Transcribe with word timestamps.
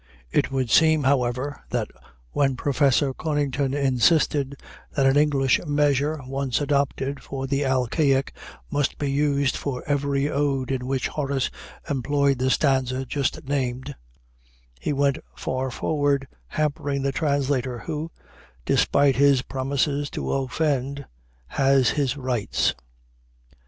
It 0.31 0.49
would 0.51 0.71
seem, 0.71 1.03
however, 1.03 1.61
that 1.69 1.91
when 2.31 2.55
Professor 2.55 3.13
Conington 3.13 3.75
insisted 3.75 4.55
that 4.95 5.05
an 5.05 5.15
English 5.15 5.59
measure 5.67 6.19
once 6.25 6.59
adopted 6.59 7.21
for 7.21 7.45
the 7.45 7.63
Alcaic 7.63 8.33
must 8.71 8.97
be 8.97 9.11
used 9.11 9.55
for 9.55 9.83
every 9.85 10.27
ode 10.27 10.71
in 10.71 10.87
which 10.87 11.07
Horace 11.09 11.51
employed 11.87 12.39
the 12.39 12.49
stanza 12.49 13.05
just 13.05 13.43
named, 13.43 13.93
he 14.79 14.91
went 14.91 15.19
far 15.35 15.69
toward 15.69 16.27
hampering 16.47 17.03
the 17.03 17.11
translator, 17.11 17.77
who, 17.77 18.09
despite 18.65 19.17
his 19.17 19.43
proneness 19.43 20.09
to 20.13 20.31
offend, 20.33 21.05
has 21.45 21.91
his 21.91 22.17
rights. 22.17 22.73